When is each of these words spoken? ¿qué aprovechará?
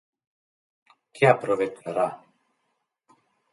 ¿qué 1.15 1.23
aprovechará? 1.29 2.07